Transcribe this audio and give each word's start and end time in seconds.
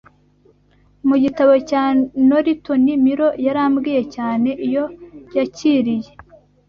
Mu 1.07 1.15
gitabo 1.23 1.53
cya 1.69 1.83
Noritoni 2.27 2.91
Milo 3.03 3.27
yarambiwe 3.45 4.01
cyane 4.15 4.49
iyo 4.67 4.85
yakiriye 5.35 6.09